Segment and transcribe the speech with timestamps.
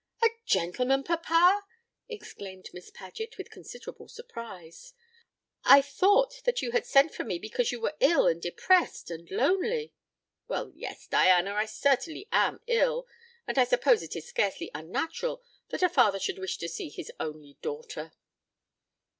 [0.23, 1.61] "A gentleman, papa!"
[2.09, 4.95] exclaimed Miss Paget, with considerable surprise;
[5.63, 9.29] "I thought that you had sent for me because you were ill and depressed and
[9.29, 9.93] lonely."
[10.47, 13.05] "Well, yes, Diana, I certainly am ill;
[13.45, 17.11] and I suppose it is scarcely unnatural that a father should wish to see his
[17.19, 18.11] only daughter."